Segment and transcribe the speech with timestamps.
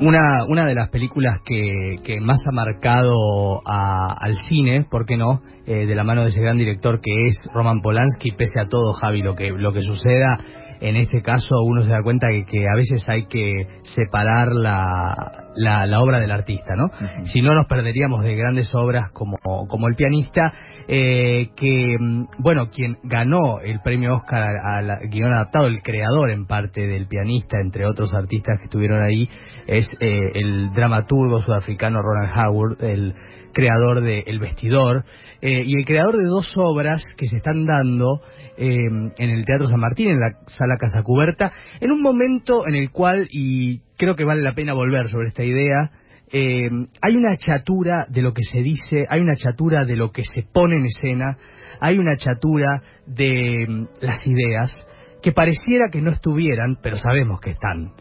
[0.00, 5.16] Una, una de las películas que, que más ha marcado a- al cine, ¿por qué
[5.16, 5.40] no?
[5.66, 8.92] Eh, de la mano de ese gran director que es Roman Polanski, pese a todo,
[8.92, 10.38] Javi, lo que, lo que suceda,
[10.80, 15.48] en este caso uno se da cuenta que, que a veces hay que separar la,
[15.56, 16.88] la, la obra del artista, ¿no?
[17.26, 19.36] Si no nos perderíamos de grandes obras como,
[19.66, 20.52] como El pianista,
[20.86, 26.30] eh, que, mm, bueno, quien ganó el premio Oscar al al guion adaptado, el creador
[26.30, 29.28] en parte del pianista, entre otros artistas que estuvieron ahí,
[29.68, 33.14] es eh, el dramaturgo sudafricano Ronald Howard, el
[33.52, 35.04] creador de El Vestidor,
[35.40, 38.20] eh, y el creador de dos obras que se están dando
[38.56, 38.78] eh,
[39.18, 42.90] en el Teatro San Martín, en la Sala Casa Cuberta, en un momento en el
[42.90, 45.90] cual, y creo que vale la pena volver sobre esta idea,
[46.30, 46.68] eh,
[47.00, 50.42] hay una chatura de lo que se dice, hay una chatura de lo que se
[50.42, 51.36] pone en escena,
[51.80, 54.84] hay una chatura de mm, las ideas
[55.22, 57.92] que pareciera que no estuvieran, pero sabemos que están.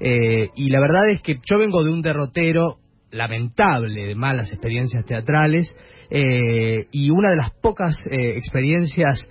[0.00, 2.78] Eh, y la verdad es que yo vengo de un derrotero
[3.10, 5.74] lamentable de malas experiencias teatrales
[6.10, 9.28] eh, y una de las pocas eh, experiencias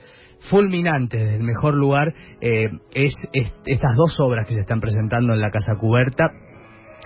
[0.50, 5.42] fulminantes del mejor lugar eh, es, es estas dos obras que se están presentando en
[5.42, 6.32] la Casa Cuberta.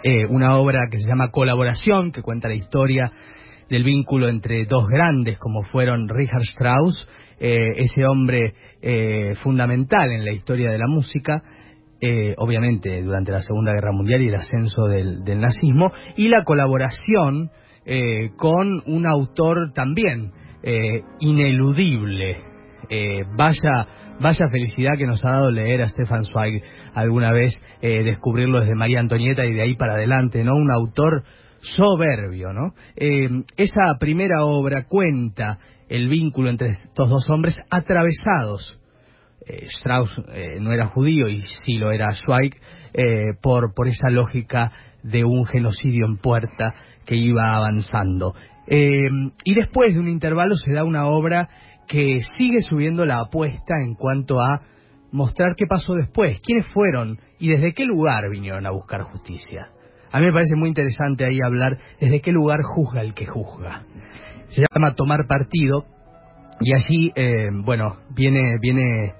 [0.01, 3.11] Eh, una obra que se llama Colaboración, que cuenta la historia
[3.69, 7.07] del vínculo entre dos grandes como fueron Richard Strauss,
[7.37, 8.53] ese hombre
[9.43, 11.41] fundamental en la historia de la música,
[12.01, 17.51] eh, obviamente durante la Segunda Guerra Mundial y el ascenso del, nazismo, y la colaboración
[17.85, 20.31] eh, con un autor también
[20.63, 22.37] eh, ineludible.
[22.89, 23.87] Eh, vaya,
[24.19, 26.61] vaya felicidad que nos ha dado leer a Stefan Zweig
[26.93, 30.55] alguna vez, eh, descubrirlo desde María Antonieta y de ahí para adelante, ¿no?
[30.55, 31.23] Un autor
[31.61, 32.73] soberbio, ¿no?
[32.95, 38.79] Esa primera obra cuenta el vínculo entre estos dos hombres atravesados
[39.67, 42.55] Strauss eh, no era judío y sí lo era Zweig,
[42.93, 44.71] eh, por, por esa lógica
[45.03, 46.73] de un genocidio en puerta
[47.05, 48.33] que iba avanzando.
[48.67, 49.09] Eh,
[49.43, 51.49] y después de un intervalo se da una obra
[51.87, 54.61] que sigue subiendo la apuesta en cuanto a
[55.11, 59.69] mostrar qué pasó después, quiénes fueron y desde qué lugar vinieron a buscar justicia.
[60.11, 63.83] A mí me parece muy interesante ahí hablar desde qué lugar juzga el que juzga.
[64.49, 65.85] Se llama tomar partido
[66.59, 69.13] y allí, eh, bueno, viene, viene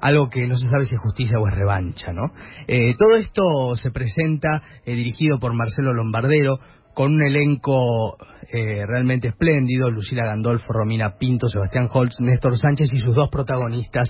[0.00, 2.32] algo que no se sabe si es justicia o es revancha, ¿no?
[2.66, 6.58] Eh, todo esto se presenta eh, dirigido por Marcelo Lombardero,
[6.94, 8.16] con un elenco
[8.52, 14.08] eh, realmente espléndido, Lucila Gandolfo, Romina Pinto, Sebastián Holtz, Néstor Sánchez y sus dos protagonistas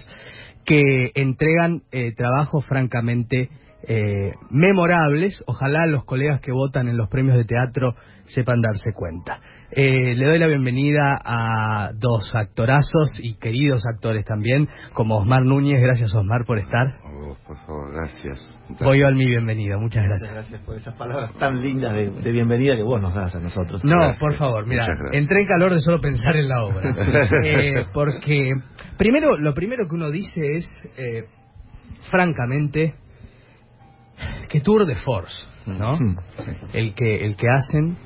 [0.65, 3.51] que entregan eh, trabajos francamente
[3.87, 5.43] eh, memorables.
[5.47, 7.95] Ojalá los colegas que votan en los premios de teatro
[8.27, 9.41] sepan darse cuenta.
[9.73, 15.81] Eh, le doy la bienvenida a dos actorazos y queridos actores también, como Osmar Núñez.
[15.81, 16.95] Gracias, Osmar, por estar.
[17.05, 18.57] Oh, por favor, gracias.
[18.81, 19.77] Voy yo al mi bienvenida.
[19.79, 20.35] Muchas Muchas gracias.
[20.35, 23.85] gracias por esas palabras tan lindas de, de bienvenida que vos nos das a nosotros.
[23.85, 24.19] No, Gracias.
[24.19, 25.11] por favor, mira, gracias.
[25.13, 26.95] entré en calor de solo pensar en la obra.
[27.45, 28.53] Eh, porque,
[28.97, 30.67] primero, lo primero que uno dice es,
[30.99, 31.25] eh,
[32.11, 32.95] francamente,
[34.49, 35.99] que tour de force, ¿no?
[36.73, 37.97] El que, el que hacen,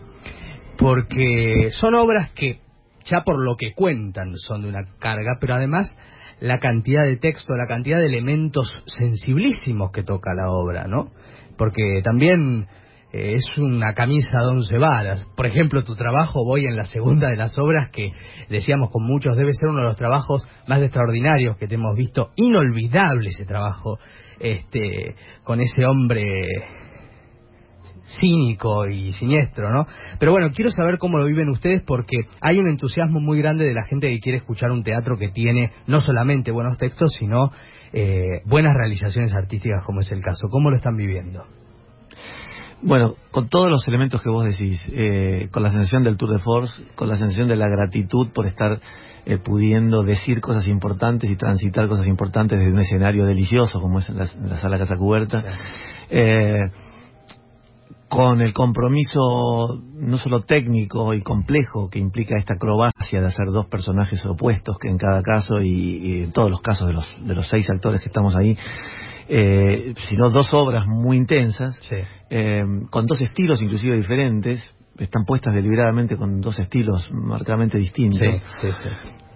[0.78, 2.60] porque son obras que,
[3.04, 5.96] ya por lo que cuentan, son de una carga, pero además
[6.40, 11.10] la cantidad de texto, la cantidad de elementos sensibilísimos que toca la obra, ¿no?
[11.56, 12.66] Porque también
[13.14, 15.24] es una camisa de once varas.
[15.36, 18.10] Por ejemplo, tu trabajo, voy en la segunda de las obras, que
[18.48, 22.32] decíamos con muchos, debe ser uno de los trabajos más extraordinarios que te hemos visto.
[22.34, 23.98] Inolvidable ese trabajo,
[24.40, 25.14] este,
[25.44, 26.44] con ese hombre
[28.20, 29.86] cínico y siniestro, ¿no?
[30.18, 33.74] Pero bueno, quiero saber cómo lo viven ustedes porque hay un entusiasmo muy grande de
[33.74, 37.52] la gente que quiere escuchar un teatro que tiene no solamente buenos textos, sino
[37.92, 40.48] eh, buenas realizaciones artísticas, como es el caso.
[40.50, 41.44] ¿Cómo lo están viviendo?
[42.86, 46.38] Bueno, con todos los elementos que vos decís, eh, con la sensación del Tour de
[46.38, 48.78] Force, con la sensación de la gratitud por estar
[49.24, 54.10] eh, pudiendo decir cosas importantes y transitar cosas importantes desde un escenario delicioso como es
[54.10, 55.42] la, la sala Casa Cubierta,
[56.10, 56.58] eh,
[58.10, 63.64] con el compromiso no solo técnico y complejo que implica esta acrobacia de hacer dos
[63.64, 67.34] personajes opuestos que en cada caso y, y en todos los casos de los, de
[67.34, 68.54] los seis actores que estamos ahí,
[69.28, 71.96] eh, sino dos obras muy intensas, Sí.
[72.30, 78.18] eh, con dos estilos inclusive diferentes, están puestas deliberadamente con dos estilos marcadamente distintos,
[78.60, 78.88] Sí, sí,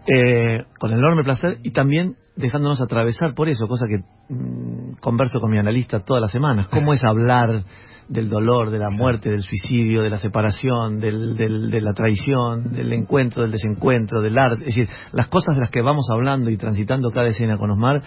[0.06, 3.99] eh, con enorme placer y también dejándonos atravesar por eso, cosa que
[4.32, 7.64] mm, converso con mi analista todas las semanas, cómo es hablar
[8.08, 12.73] del dolor, de la muerte, del suicidio, de la separación, del, del- de la traición,
[12.73, 16.49] del encuentro, del desencuentro, del arte, es decir, las cosas de las que vamos hablando
[16.49, 18.00] y transitando cada escena con Osmar,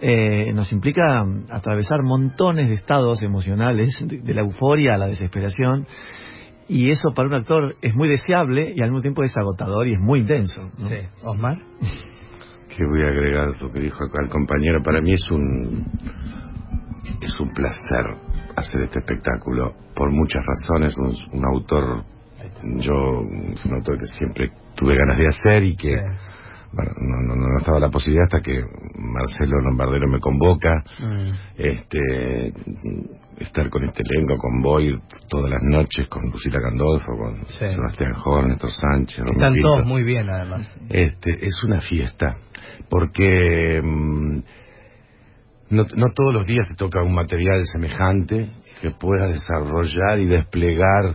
[0.00, 5.86] eh, nos implica atravesar montones de estados emocionales, de, la euforia a la desesperación,
[6.68, 9.94] y eso para un actor es muy deseable y al mismo tiempo es agotador y
[9.94, 10.60] es muy intenso.
[10.78, 11.58] Sí, Osmar.
[12.76, 14.82] ¿Qué voy a agregar lo que dijo acá el compañero?
[14.82, 15.86] Para mí es un
[17.22, 18.16] es un placer
[18.56, 20.96] hacer este espectáculo por muchas razones.
[20.98, 22.04] Un, autor,
[22.78, 23.22] yo
[23.54, 25.96] es un autor que siempre tuve ganas de hacer y que
[26.72, 28.62] bueno, no, no, no, estaba la posibilidad hasta que
[28.98, 30.72] Marcelo Lombardero me convoca.
[31.00, 31.30] Mm.
[31.56, 32.52] Este
[33.38, 34.98] estar con este elenco, con Boy
[35.28, 39.24] todas las noches, con Lucila Gandolfo, con Sebastián Horn, Néstor Sánchez.
[39.24, 40.74] Están todos muy bien, además.
[40.88, 42.38] Este, es una fiesta,
[42.88, 44.38] porque mm,
[45.70, 48.48] no, no todos los días te toca un material semejante
[48.80, 51.14] que pueda desarrollar y desplegar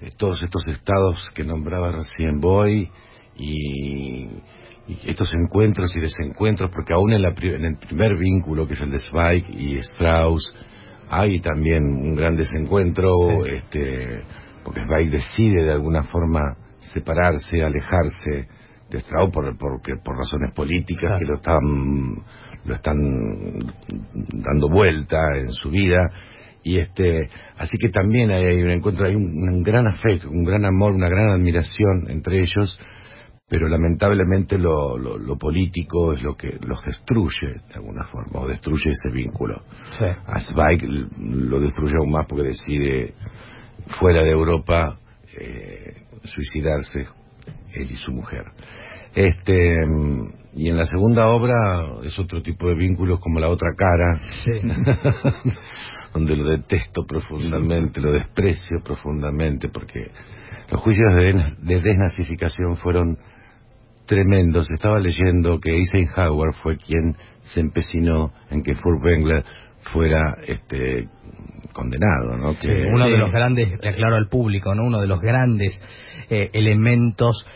[0.00, 2.90] eh, todos estos estados que nombraba recién Boy
[3.36, 4.28] y,
[5.04, 8.90] estos encuentros y desencuentros, porque aún en, la, en el primer vínculo, que es el
[8.90, 10.42] de Spike y Strauss,
[11.08, 13.10] hay también un gran desencuentro,
[13.46, 14.22] este,
[14.64, 18.48] porque Spike decide de alguna forma separarse, alejarse
[18.90, 21.60] de Strauss por, por, por razones políticas que lo están,
[22.64, 22.96] lo están
[24.32, 26.08] dando vuelta en su vida.
[26.64, 30.92] Y este, así que también hay un encuentro, hay un gran afecto, un gran amor,
[30.92, 32.78] una gran admiración entre ellos
[33.52, 38.92] pero lamentablemente lo, lo, político es lo que los destruye de alguna forma, o destruye
[38.92, 39.60] ese vínculo.
[39.98, 40.06] Sí.
[40.06, 40.82] A Zweig
[41.18, 43.12] lo destruye aún más porque decide
[43.98, 44.98] fuera de Europa
[45.38, 47.00] eh, suicidarse
[47.74, 48.46] él y su mujer.
[49.14, 49.84] Este
[50.54, 54.52] y en la segunda obra es otro tipo de vínculos como la otra cara, sí.
[56.14, 60.10] donde lo detesto profundamente, lo desprecio profundamente porque
[60.70, 63.18] los juicios de, desnazificación fueron
[64.06, 64.70] tremendos.
[64.70, 69.44] Estaba leyendo que Eisenhower fue quien se empecinó en que Furtwängler
[69.92, 71.08] fuera este
[71.72, 72.54] condenado, ¿no?
[72.94, 74.84] uno de los grandes, le aclaro al público, ¿no?
[74.84, 75.80] Uno de los grandes
[76.28, 77.46] eh, elementos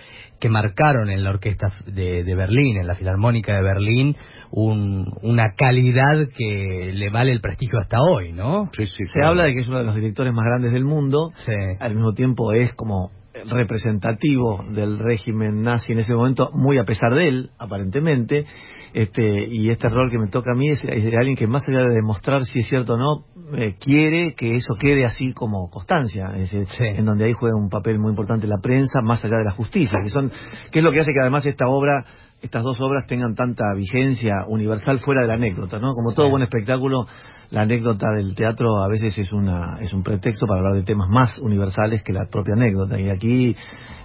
[0.41, 4.17] que marcaron en la orquesta de, Berlín, en la Filarmónica de Berlín,
[4.51, 8.71] una calidad que le vale el prestigio hasta hoy, ¿no?
[8.77, 11.33] Sí, sí, Se habla de que es uno de los directores más grandes del mundo,
[11.81, 13.11] al mismo tiempo es como
[13.45, 18.47] representativo del régimen nazi en ese momento, muy a pesar de él, aparentemente,
[18.93, 21.81] este, y este rol que me toca a mí es, de alguien que más allá
[21.81, 26.37] de demostrar si es cierto o no, eh, quiere que eso quede así como constancia,
[26.37, 29.53] es en donde ahí juega un papel muy importante la prensa, más allá de la
[29.53, 30.31] justicia, que son,
[30.71, 32.05] que es lo que hace que además esta obra
[32.43, 35.89] estas dos obras tengan tanta vigencia universal fuera de la anécdota, ¿no?
[35.93, 37.07] Como todo buen espectáculo,
[37.51, 41.09] la anécdota del teatro a veces es una es un pretexto para hablar de temas
[41.09, 43.01] más universales que la propia anécdota.
[43.01, 43.57] Y aquí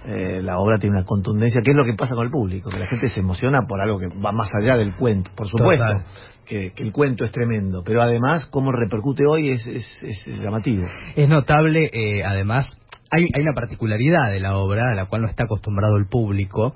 [0.04, 2.78] eh, la obra tiene una contundencia que es lo que pasa con el público que
[2.78, 6.02] la gente se emociona por algo que va más allá del cuento por supuesto
[6.44, 7.82] que, el cuento es tremendo.
[7.84, 10.86] Pero además cómo repercute hoy es, es, llamativo.
[11.16, 12.78] Es notable eh, además
[13.12, 16.72] hay, hay, una particularidad de la obra a la cual no está acostumbrado el público,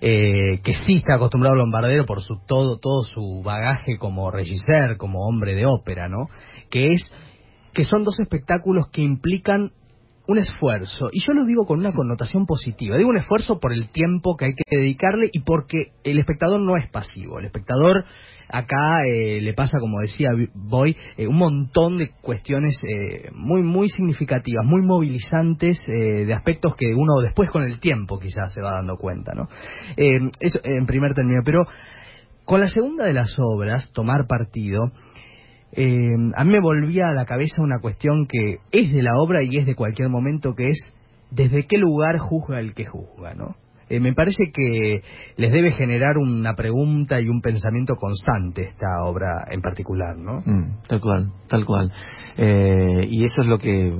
[0.00, 5.20] eh, que sí está acostumbrado Lombardero por su todo todo su bagaje como regisseur, como
[5.20, 6.26] hombre de ópera, ¿no?
[6.70, 7.14] Que es
[7.72, 9.70] que son dos espectáculos que implican
[10.28, 13.90] un esfuerzo, y yo lo digo con una connotación positiva, digo un esfuerzo por el
[13.90, 18.04] tiempo que hay que dedicarle y porque el espectador no es pasivo, el espectador
[18.48, 23.88] acá eh, le pasa, como decía Boy, eh, un montón de cuestiones eh, muy muy
[23.88, 28.96] significativas, muy movilizantes, de aspectos que uno después con el tiempo quizás se va dando
[28.96, 29.48] cuenta, ¿no?
[29.96, 31.66] eso en primer término, pero
[32.44, 34.92] con la segunda de las obras, Tomar Partido,
[35.72, 39.42] eh, a mí me volvía a la cabeza una cuestión que es de la obra
[39.42, 40.92] y es de cualquier momento, que es
[41.30, 43.56] desde qué lugar juzga el que juzga, ¿no?
[43.88, 45.02] Eh, me parece que
[45.36, 50.40] les debe generar una pregunta y un pensamiento constante esta obra en particular, ¿no?
[50.44, 51.92] Mm, tal cual, tal cual.
[52.36, 53.94] Eh, y eso es lo que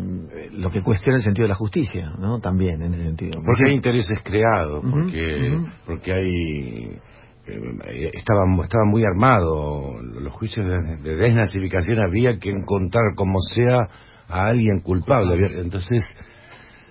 [0.54, 2.40] lo que cuestiona el sentido de la justicia, ¿no?
[2.40, 3.40] También en el sentido.
[3.44, 6.98] Porque hay intereses creados, porque porque hay
[7.46, 10.00] eh, estaba, estaba muy armado.
[10.02, 10.66] Los juicios
[11.02, 13.88] de, desnazificación había que encontrar como sea
[14.28, 15.60] a alguien culpable.
[15.60, 16.02] Entonces,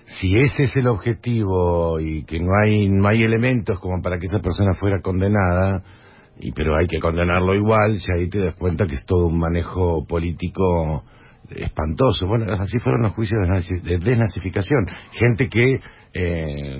[0.06, 4.26] si ese es el objetivo y que no hay, no hay elementos como para que
[4.26, 5.82] esa persona fuera condenada,
[6.38, 9.38] y pero hay que condenarlo igual, si ahí te das cuenta que es todo un
[9.38, 11.04] manejo político
[11.50, 12.26] espantoso.
[12.26, 13.40] Bueno, así fueron los juicios
[13.82, 14.86] de desnazificación.
[15.12, 15.80] Gente que,
[16.12, 16.78] eh,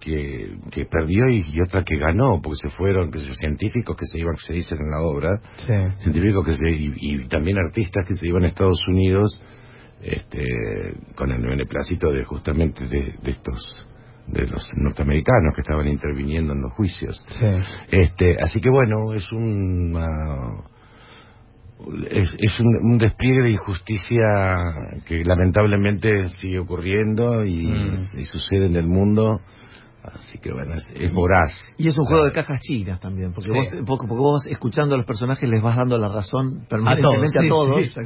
[0.00, 4.52] que, perdió y, otra que ganó, porque se fueron, que científicos que se iban, se
[4.52, 5.40] dicen en la obra,
[5.98, 9.40] científicos que se, y, también artistas que se iban a Estados Unidos
[10.02, 10.44] este,
[11.14, 13.86] con el beneplácito de justamente de, estos
[14.26, 17.24] de los norteamericanos que estaban interviniendo en los juicios.
[17.90, 20.48] Este, así que bueno, es una
[22.10, 24.56] es, es un, un despliegue de injusticia
[25.06, 28.18] que lamentablemente sigue ocurriendo y, Mm.
[28.18, 29.40] y sucede en el mundo.
[30.04, 31.50] Así que bueno, es, es voraz.
[31.78, 33.78] Y es un juego de cajas chinas también, porque, Sí.
[33.80, 37.48] vos, porque, vos escuchando a los personajes les vas dando la razón permanentemente a sí,
[37.48, 38.00] todos, sí,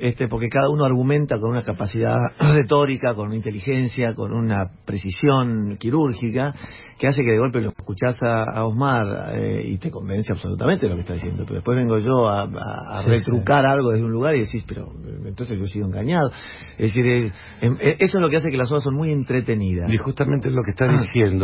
[0.00, 2.16] este, porque cada uno argumenta con una capacidad
[2.56, 6.54] retórica, con una inteligencia, con una precisión quirúrgica,
[6.98, 10.86] que hace que de golpe lo escuchás a, a Osmar eh, y te convence absolutamente
[10.86, 11.42] de lo que está diciendo.
[11.44, 14.64] Pero después vengo yo a, a- a Sí, retrucar algo desde un lugar y decís,
[14.66, 14.86] pero
[15.24, 16.30] entonces yo he sido engañado.
[16.78, 17.30] Es decir, eh,
[17.60, 19.92] eso es lo que hace que las obras son muy entretenidas.
[19.92, 20.88] Y justamente lo que está Ah.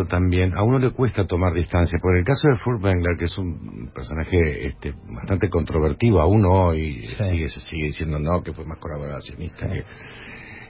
[0.07, 1.99] También, a uno le cuesta tomar distancia.
[2.01, 7.15] Por el caso de Furtwängler, que es un personaje este, bastante controvertido, aún hoy Sí.
[7.17, 9.67] sigue, se sigue diciendo no, que fue más colaboracionista.
[9.69, 9.85] que-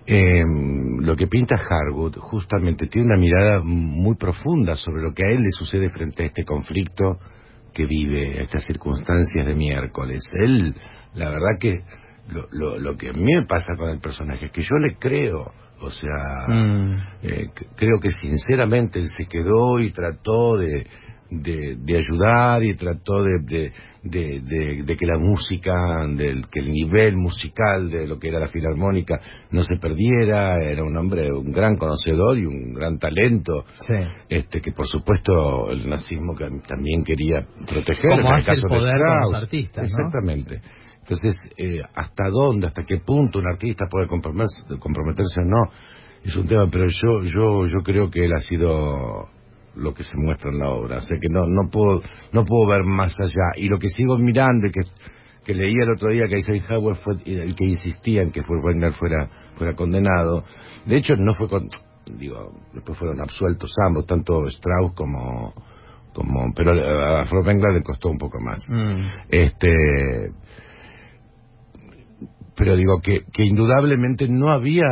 [0.07, 0.43] Eh,
[1.01, 5.43] lo que pinta Harwood justamente tiene una mirada muy profunda sobre lo que a él
[5.43, 7.19] le sucede frente a este conflicto
[7.73, 10.21] que vive, a estas circunstancias de miércoles.
[10.33, 10.75] Él,
[11.15, 11.81] la verdad que
[12.33, 14.97] lo, lo, lo que a mí me pasa con el personaje es que yo le
[14.97, 16.95] creo, o sea, Mm.
[17.23, 17.47] eh,
[17.77, 20.87] creo que sinceramente él se quedó y trató de,
[21.31, 23.73] de, de ayudar y trató de, de,
[24.03, 25.73] de- de- de que la música,
[26.17, 29.19] del, que el nivel musical de lo que era la filarmónica
[29.53, 30.61] no se perdiera.
[30.61, 33.65] Era un hombre, un gran conocedor y un gran talento.
[33.87, 33.95] Sí.
[34.29, 36.35] Este que por supuesto el nazismo
[36.67, 38.11] también quería proteger.
[38.11, 40.07] Como en hace el caso de poder con los artistas, ¿no?
[40.07, 40.61] Exactamente.
[41.01, 45.65] Entonces, eh, ¿hasta dónde, hasta qué punto un artista puede comprometerse, comprometerse o no?
[46.25, 49.29] Es un tema, pero yo, yo, yo creo que él ha sido
[49.75, 50.99] lo que se muestra en la obra.
[50.99, 52.03] O sea que no, no puedo,
[52.33, 53.53] no puedo ver más allá.
[53.57, 54.81] Y lo que sigo mirando y que,
[55.45, 59.29] que leía el otro día que Eisenhower fue el que insistía en que Wagner fuera,
[59.57, 60.45] fuera condenado.
[60.85, 61.69] De hecho, no fue con,
[62.19, 65.55] digo, después fueron absueltos ambos, tanto Strauss como,
[66.13, 68.67] como, pero a Furtwängler le costó un poco más.
[68.69, 69.05] Mm.
[69.29, 70.33] Este,
[72.61, 74.85] pero digo que, que indudablemente no había,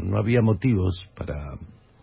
[0.00, 1.34] no había motivos para,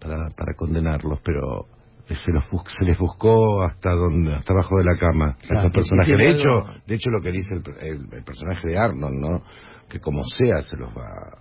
[0.02, 1.66] para, para condenarlos, pero
[2.08, 6.18] se, los bus- se les buscó hasta donde, hasta abajo de la cama Claro, personajes.
[6.18, 9.42] De hecho, de hecho lo que dice el, el- el personaje de Arnold, ¿no?
[9.90, 11.38] Que como sea se los va,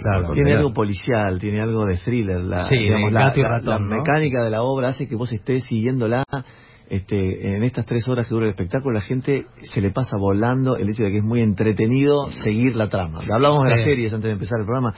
[0.00, 0.32] Claro.
[0.32, 2.40] Tiene algo policial, tiene algo de thriller.
[2.44, 3.96] La, Sí, digamos, de la, gato y la- ratón, la ¿no?
[3.96, 6.22] mecánica de la obra hace que vos estés siguiéndola.
[6.90, 10.76] Este, en estas tres horas que dura el espectáculo, la gente se le pasa volando
[10.76, 13.20] el hecho de que es muy entretenido seguir la trama.
[13.30, 14.94] Hablábamos de las series antes de empezar el programa.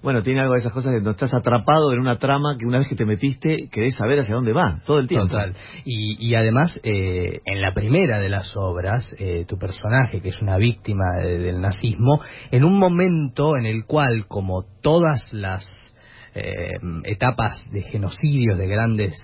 [0.00, 2.78] Bueno, tiene algo de esas cosas de donde estás atrapado en una trama que una
[2.78, 5.28] vez que te metiste querés saber hacia dónde va todo el tiempo.
[5.28, 5.54] Total.
[5.86, 10.42] Y, y además, eh, en la primera de las obras, eh, tu personaje, que es
[10.42, 15.68] una víctima de- del nazismo, en un momento en el cual, como todas las
[16.36, 16.72] eh,
[17.04, 19.14] etapas de genocidios, de grandes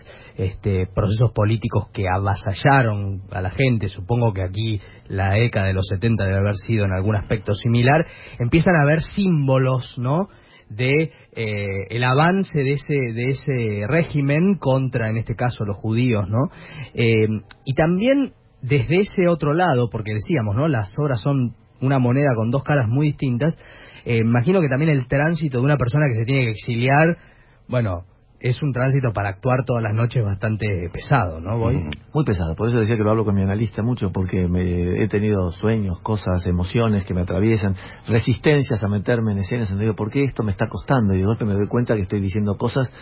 [0.41, 5.87] este, procesos políticos que avasallaron a la gente, supongo que aquí la década de los
[5.87, 8.07] 70 debe haber sido en algún aspecto similar,
[8.39, 10.29] empiezan a haber símbolos, ¿no?
[10.71, 16.29] de eh, el avance de ese de ese régimen contra en este caso los judíos
[16.29, 16.49] no
[16.95, 17.27] Eh,
[17.65, 22.53] y también desde ese otro lado porque decíamos no las obras son una moneda con
[22.53, 23.59] dos caras muy distintas
[24.05, 27.19] eh, imagino que también el tránsito de una persona que se tiene que exiliar
[27.67, 28.05] bueno
[28.41, 31.91] es un tránsito para actuar todas las noches bastante pesado no voy Mm.
[32.13, 35.09] Muy pesado, por eso decía que lo hablo con mi analista mucho, porque me, he
[35.09, 37.75] tenido sueños, cosas, emociones que me atraviesan,
[38.09, 41.15] resistencias a meterme en escenas, en donde digo, ¿por qué esto me está costando?
[41.15, 42.93] Y de golpe me doy cuenta que estoy diciendo cosas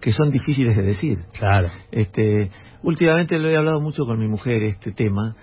[0.00, 1.18] que son difíciles de decir.
[1.38, 2.50] claro Este,
[2.82, 5.34] últimamente lo he hablado mucho con mi mujer este tema,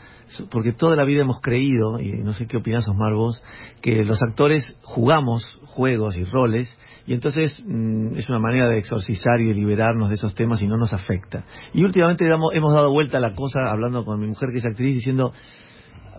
[0.52, 3.42] porque toda la vida hemos creído, y no sé qué opinás Osmar vos,
[3.82, 6.74] que los actores jugamos juegos y roles,
[7.08, 10.68] y entonces mm, es una manera de exorcizar y de liberarnos de esos temas y
[10.68, 11.44] no nos afecta.
[11.74, 14.66] Y últimamente damos- hemos dado vuelta a la cosa, hablando con mi mujer que es
[14.66, 15.32] actriz, diciendo,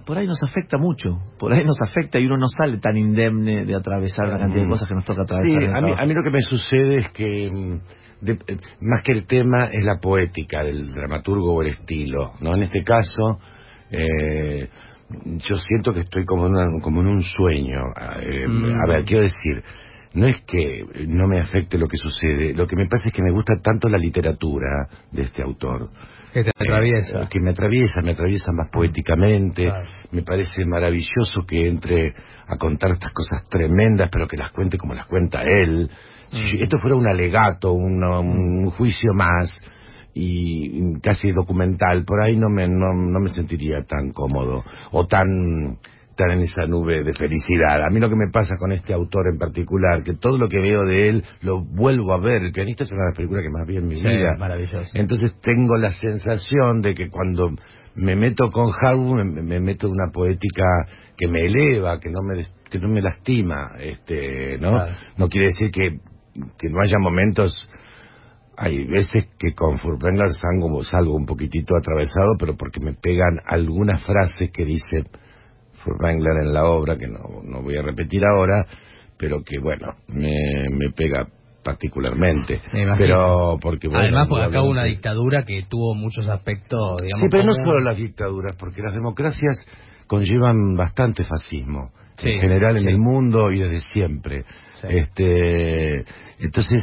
[0.07, 3.65] por ahí nos afecta mucho, por ahí nos afecta y uno no sale tan indemne
[3.67, 5.63] de atravesar la cantidad de cosas que nos toca Sí, atravesar.
[5.63, 9.03] el a mí, a mí lo que me sucede es que mm, de- eh, más
[9.03, 12.55] que el tema es la poética del dramaturgo o el estilo, ¿no?
[12.55, 13.39] En este caso,
[13.91, 14.69] eh,
[15.49, 17.81] yo siento que estoy como en, una- como en un sueño.
[18.21, 18.65] Eh, Mm.
[18.81, 19.63] A ver, quiero decir,
[20.17, 23.23] no es que no me afecte lo que sucede, lo que me pasa es que
[23.23, 25.91] me gusta tanto la literatura de este autor.
[26.33, 29.65] que te atraviesa Eh, que me atraviesa, me atraviesa más poéticamente.
[29.67, 29.89] Claro.
[30.13, 32.13] Me parece maravilloso que entre
[32.49, 35.89] a contar estas cosas tremendas, pero que las cuente como las cuenta él.
[36.31, 36.63] Si Mm.
[36.63, 39.61] esto fuera un alegato, un, un juicio más
[40.15, 45.27] y casi documental, por ahí no me, no, no me sentiría tan cómodo o tan
[46.17, 47.85] están en esa nube de felicidad.
[47.85, 50.59] A mí lo que me pasa con este autor en particular, que todo lo que
[50.59, 52.43] veo de él lo vuelvo a ver.
[52.43, 54.35] El pianista es una de las películas que más vi en mi Sí, vida.
[54.39, 54.91] maravilloso.
[54.95, 57.51] Entonces tengo la sensación de que cuando
[57.97, 60.65] me meto con Harwood me, me meto en una poética
[61.19, 64.71] que me eleva, que no me que no me lastima, este, ¿no?
[64.71, 64.93] Claro.
[65.19, 66.01] No quiere decir que,
[66.59, 67.69] que no haya momentos
[68.59, 74.03] hay veces que con Furtwängler salgo, salgo un poquitito atravesado, pero porque me pegan algunas
[74.05, 75.05] frases que dice
[75.87, 78.67] Furtwängler en la obra, que no, no voy a repetir ahora,
[79.17, 81.29] pero que bueno, me, me pega
[81.63, 82.61] particularmente.
[82.99, 87.21] Pero porque bueno, Además, porque acá hubo una dictadura que tuvo muchos aspectos, digamos.
[87.21, 89.65] Sí, pero no solo las dictaduras, porque las democracias
[90.07, 94.45] conllevan bastante fascismo, Sí, en general en el mundo y desde siempre.
[94.81, 94.87] Sí.
[94.91, 96.05] Este,
[96.39, 96.81] entonces,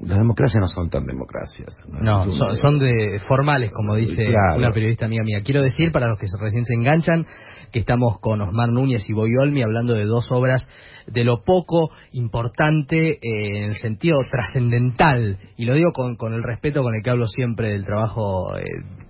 [0.00, 1.80] las democracias no son tan democracias.
[1.88, 4.58] No, Es son, de formales, como dice Claro.
[4.58, 5.42] una periodista amiga mía.
[5.44, 7.26] Quiero decir, para los que recién se enganchan,
[7.72, 10.62] que estamos con Osmar Núñez y Boyolmi hablando de dos obras
[11.06, 15.38] de lo poco importante eh, en el sentido trascendental.
[15.56, 18.62] Y lo digo con, con el respeto con el que hablo siempre del trabajo eh,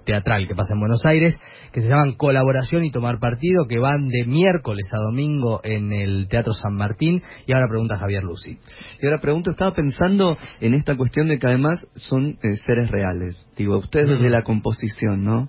[0.05, 1.39] teatral que pasa en Buenos Aires,
[1.73, 6.29] que se llaman Colaboración y Tomar Partido, que van de miércoles a domingo en el
[6.29, 7.23] Teatro San Martín.
[7.47, 8.59] Y ahora pregunta Javier Lucy.
[9.01, 13.41] Y ahora pregunto, estaba pensando en esta cuestión de que además son eh, seres reales.
[13.57, 14.13] Digo, ustedes Mm.
[14.15, 15.49] desde la composición, ¿no?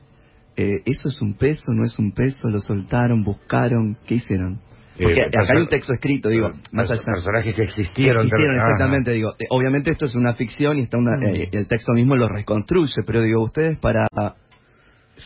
[0.55, 2.47] Eh, ¿Eso es un peso, no es un peso?
[2.47, 3.97] ¿Lo soltaron, buscaron?
[4.05, 4.61] ¿Qué hicieron?
[4.95, 7.01] Porque Eh, acá hay un texto escrito, digo, más allá.
[7.03, 8.27] personajes que que existieron.
[8.31, 8.53] Ajá.
[8.57, 12.15] exactamente, digo, eh, obviamente esto es una ficción y está una, eh, el texto mismo
[12.15, 14.05] lo reconstruye, pero digo, ustedes para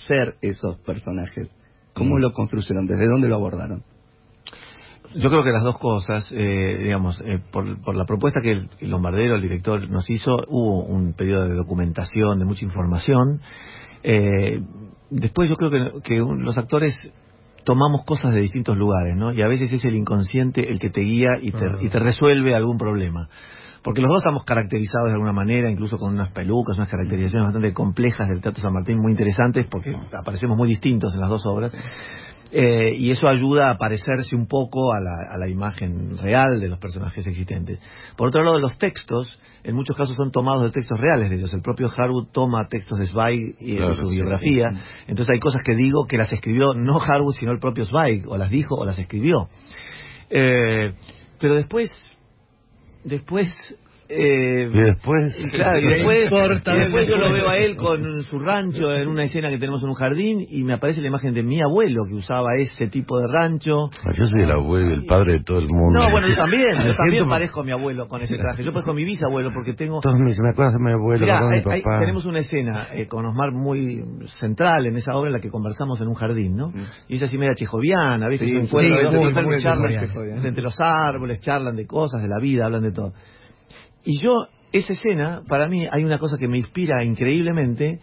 [0.08, 1.50] ser esos personajes,
[1.94, 2.20] ¿cómo Mm.
[2.22, 2.86] lo construyeron?
[2.88, 3.84] ¿Desde dónde lo abordaron?
[5.15, 8.70] Yo creo que las dos cosas, eh, digamos, eh, por, por la propuesta que el,
[8.79, 13.39] el Lombardero, el director, nos hizo, hubo un periodo de documentación, de mucha información.
[14.03, 14.62] Eh,
[15.10, 16.94] después yo creo que, que un- los actores
[17.63, 19.32] tomamos cosas de distintos lugares, ¿no?
[19.34, 22.53] Y a veces es el inconsciente el que te guía y te, y te resuelve
[22.53, 23.29] algún problema.
[23.88, 27.72] Porque los dos estamos caracterizados de alguna manera, incluso con unas pelucas, unas caracterizaciones bastante
[27.72, 31.72] complejas del Teatro San Martín, muy interesantes, porque aparecemos muy distintos en las dos obras.
[32.51, 36.68] Eh, y eso ayuda a parecerse un poco a la, a la imagen real de
[36.68, 37.79] los personajes existentes.
[38.18, 39.31] Por otro lado, los textos,
[39.64, 41.53] en muchos casos son tomados de textos reales de ellos.
[41.53, 44.68] El propio Harwood toma textos de Zweig y de Claro, su sí, biografía.
[45.07, 48.35] Entonces hay cosas que digo que las escribió no Harwood, sino el propio Zweig, o
[48.35, 49.48] las dijo o las escribió.
[50.29, 50.92] Eh,
[51.40, 51.90] pero después,
[53.05, 53.50] después...
[54.09, 55.35] eh, Y después...
[55.53, 56.75] Claro, y después, Corta.
[56.75, 59.83] y después yo lo veo a él con su rancho en una escena que tenemos
[59.83, 63.20] en un jardín y me aparece la imagen de mi abuelo que usaba ese tipo
[63.20, 63.89] de rancho.
[64.17, 66.00] Yo soy el abuelo, el padre de todo el mundo.
[66.00, 68.63] No, bueno, yo también, yo también parezco a mi abuelo con ese traje.
[68.63, 70.00] Yo parezco a mi bisabuelo porque tengo...
[70.01, 72.00] Todos me me acuerdas de mi abuelo, me Mirá, acuerdo de mi hay- papá.
[72.00, 74.03] tenemos una escena eh, con Osmar muy
[74.39, 76.72] central en esa obra en la que conversamos en un jardín, ¿no?
[77.07, 78.46] Y es así media chejoviana, ¿viste?
[78.46, 79.11] Sí, Se encuentran
[79.91, 80.48] sí, chejoviana.
[80.48, 83.13] entre los árboles, charlan de cosas, de la vida, hablan de todo.
[84.09, 88.00] Y yo, esa escena, para mí hay una cosa que me inspira increíblemente,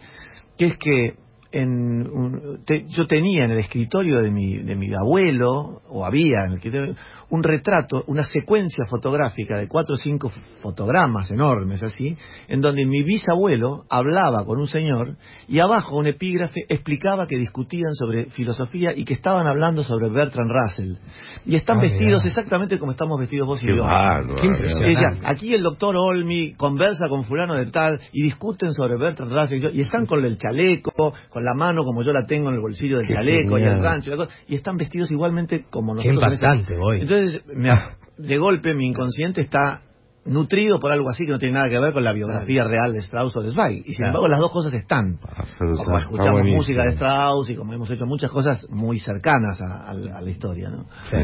[0.55, 1.15] que es que
[1.51, 6.43] en un- te- yo tenía en el escritorio de mi, de mi abuelo, o había
[6.45, 6.95] en el escritorio,
[7.29, 10.31] un retrato, una secuencia fotográfica de cuatro o cinco
[10.61, 12.15] fotogramas enormes así,
[12.47, 17.91] en donde mi bisabuelo hablaba con un señor y abajo un epígrafe explicaba que discutían
[17.93, 20.97] sobre filosofía y que estaban hablando sobre Bertrand Russell.
[21.45, 23.83] Y están Ah, vestidos exactamente como estamos vestidos vos y Qué yo.
[23.83, 24.35] bárbaro.
[24.35, 24.91] Qué impresionante.
[24.91, 29.57] Ella, aquí el doctor Olmi conversa con fulano de tal y discuten sobre Bertrand Russell
[29.57, 32.55] y, yo, y están con el chaleco, con la mano como yo la tengo en
[32.55, 35.63] el bolsillo del Qué chaleco y el rancho y, la cosa, y están vestidos igualmente
[35.69, 36.23] como Qué nosotros.
[36.23, 37.01] en ese- impactante.
[37.01, 37.71] Entonces, me-
[38.17, 39.81] de golpe mi inconsciente está
[40.25, 42.99] nutrido por algo así que no tiene nada que ver con la biografía real de
[42.99, 43.79] Strauss o de Zweig.
[43.85, 44.07] Y sin Claro.
[44.09, 45.19] embargo las dos cosas están.
[45.21, 45.83] Absolutamente.
[45.85, 49.93] Como escuchamos música de Strauss y como hemos hecho muchas cosas muy cercanas a, a
[49.93, 50.85] la- a la historia, ¿no?
[51.09, 51.17] Sí.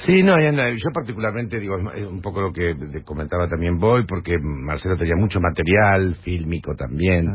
[0.00, 4.96] Sí, no, yo particularmente digo, es un poco lo que comentaba también Boy, porque Marcelo
[4.96, 7.26] tenía mucho material fílmico también,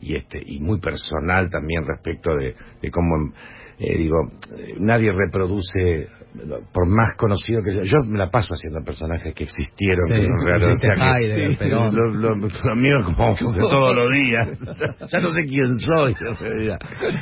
[0.00, 3.32] y este y muy personal también respecto de, de cómo,
[3.78, 4.16] eh, digo,
[4.56, 6.08] eh, nadie reproduce,
[6.72, 10.26] por más conocido que sea, yo me la paso haciendo personajes que existieron, Sí, que
[10.26, 11.94] son reales, o hiciste sea que- Heidegger, sí, Perón.
[11.96, 14.48] lo, lo- lo mío como de todos los días,
[15.12, 16.14] ya no sé quién soy.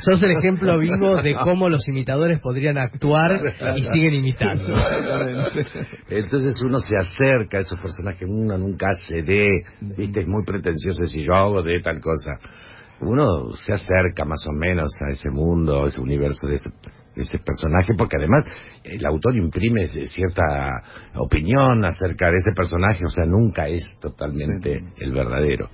[0.00, 3.40] Sos el ejemplo vivo de cómo los imitadores podrían actuar
[3.76, 4.74] y siguen imitando.
[6.08, 9.46] Entonces uno se acerca a esos personajes, uno nunca hace de,
[9.96, 12.32] viste, es muy pretencioso decir yo hago de tal cosa.
[13.00, 16.70] Uno se acerca más o menos a ese mundo, a ese universo de ese,
[17.16, 18.44] ese personaje, porque además
[18.82, 20.42] el autor imprime cierta
[21.16, 25.68] opinión acerca de ese personaje, o sea, nunca es totalmente el verdadero.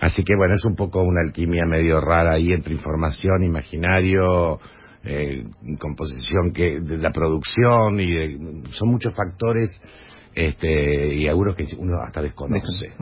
[0.00, 4.58] Así que bueno, es un poco una alquimia medio rara ahí entre información, imaginario,
[5.04, 5.44] eh,
[5.78, 9.70] composición que de la producción y de- son muchos factores
[10.34, 12.92] este y algunos que uno hasta desconoce.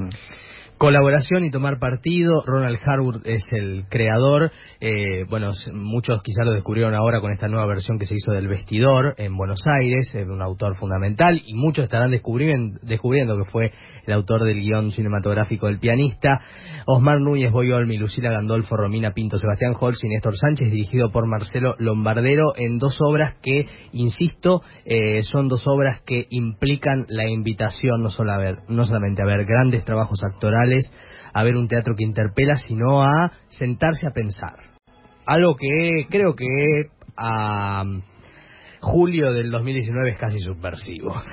[0.77, 2.43] Colaboración y tomar partido.
[2.45, 4.51] Ronald Harwood es el creador.
[4.81, 8.49] Eh, bueno, muchos quizá lo descubrieron ahora con esta nueva versión que se hizo del
[8.49, 13.73] Vestidor en Buenos Aires, eh, un autor fundamental, y muchos estarán descubriendo, descubriendo que fue
[14.05, 16.41] el autor del guion cinematográfico del pianista.
[16.87, 21.77] Osmar Núñez Boyolmi, Lucila Gandolfo, Romina Pinto, Sebastián Holz y Néstor Sánchez, dirigido por Marcelo
[21.79, 28.11] Lombardero, en dos obras que, insisto, eh, son dos obras que implican la invitación no,
[28.11, 30.63] solo a ver, no solamente a ver grandes trabajos actorales,
[31.33, 34.57] a ver un teatro que interpela, sino a sentarse a pensar.
[35.27, 37.85] Algo que creo que a
[38.85, 41.14] julio del 2019 es casi subversivo.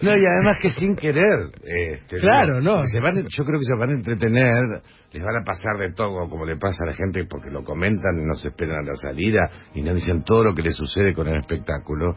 [0.00, 1.50] No, y además que sin querer.
[1.62, 2.84] Este, Claro, no.
[2.86, 6.28] Se van, yo creo que se van a entretener, les van a pasar de todo,
[6.28, 8.94] como le pasa a la gente, porque lo comentan y no se esperan a la
[8.96, 12.14] salida y no dicen todo lo que les sucede con el espectáculo.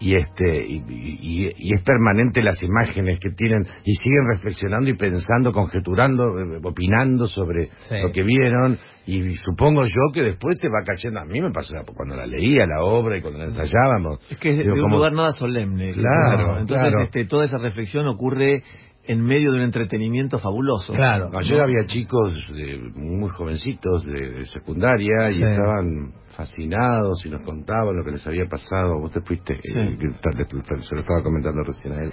[0.00, 4.96] Y este y, y- y es permanente las imágenes que tienen y siguen reflexionando y
[4.96, 7.96] pensando, conjeturando, eh, opinando sobre Sí.
[8.00, 8.78] lo que vieron
[9.16, 11.20] y supongo yo que después te va cayendo.
[11.20, 14.18] A mí me pasó cuando la leía la obra y cuando la ensayábamos.
[14.30, 15.92] Es que es de Digo, un como- lugar nada solemne.
[15.92, 17.02] Claro, Entonces, claro.
[17.04, 18.62] este, toda esa reflexión ocurre
[19.06, 20.92] en medio de un entretenimiento fabuloso.
[20.92, 21.30] Claro.
[21.32, 25.38] Ayer había chicos de- muy jovencitos de, de secundaria Sí.
[25.38, 29.00] y estaban fascinados y nos contaban lo que les había pasado.
[29.00, 29.80] Vos te fuiste, eh, Sí.
[29.98, 32.12] que tal- tal- se lo estaba comentando recién a él.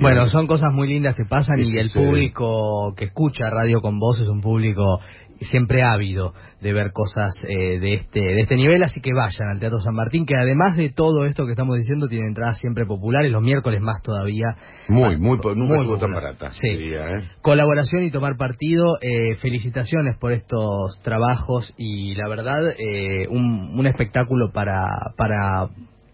[0.00, 1.98] Bueno, son cosas muy lindas que pasan Sí, y el sí.
[1.98, 5.00] público que escucha Radio con Voz es un público
[5.40, 9.60] siempre ávido de ver cosas eh, de este de este nivel, así que vayan al
[9.60, 13.30] Teatro San Martín, que además de todo esto que estamos diciendo, tiene entradas siempre populares,
[13.30, 14.56] los miércoles más todavía.
[14.88, 16.52] Muy, muy, nunca Muy estuvo tan barata.
[16.52, 16.68] Sí.
[16.68, 17.24] diría, ¿eh?
[17.42, 23.86] Colaboración y tomar partido, eh, felicitaciones por estos trabajos y la verdad, eh, un, un
[23.86, 25.68] espectáculo para, para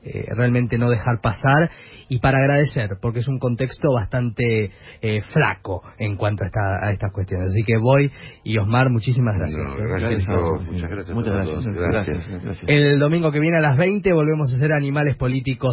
[0.05, 1.71] eh, realmente no dejar pasar
[2.09, 6.91] y para agradecer, porque es un contexto bastante eh, flaco en cuanto a, esta- a
[6.91, 7.51] estas cuestiones.
[7.51, 8.11] Así que voy
[8.43, 9.59] y Osmar, muchísimas gracias.
[9.71, 11.67] Muchas gracias Muchas gracias.
[11.67, 11.77] gracias.
[11.77, 12.43] gracias.
[12.43, 12.65] gracias.
[12.67, 15.69] El domingo que viene a las 20 volvemos a hacer Animales Políticos